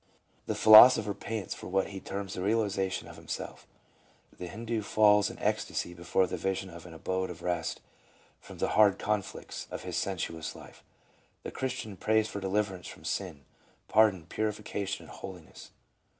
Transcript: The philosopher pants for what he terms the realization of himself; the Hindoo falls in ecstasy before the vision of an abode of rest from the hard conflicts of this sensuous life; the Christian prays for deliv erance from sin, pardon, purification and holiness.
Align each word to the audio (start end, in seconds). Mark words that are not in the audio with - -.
The 0.47 0.55
philosopher 0.55 1.13
pants 1.13 1.53
for 1.53 1.67
what 1.67 1.89
he 1.89 1.99
terms 1.99 2.33
the 2.33 2.41
realization 2.41 3.07
of 3.07 3.17
himself; 3.17 3.67
the 4.35 4.47
Hindoo 4.47 4.81
falls 4.81 5.29
in 5.29 5.37
ecstasy 5.37 5.93
before 5.93 6.25
the 6.25 6.37
vision 6.37 6.71
of 6.71 6.87
an 6.87 6.95
abode 6.95 7.29
of 7.29 7.43
rest 7.43 7.81
from 8.39 8.57
the 8.57 8.69
hard 8.69 8.97
conflicts 8.97 9.67
of 9.69 9.83
this 9.83 9.97
sensuous 9.97 10.55
life; 10.55 10.83
the 11.43 11.51
Christian 11.51 11.97
prays 11.97 12.27
for 12.27 12.41
deliv 12.41 12.63
erance 12.71 12.87
from 12.87 13.05
sin, 13.05 13.45
pardon, 13.87 14.25
purification 14.25 15.05
and 15.05 15.11
holiness. 15.15 15.69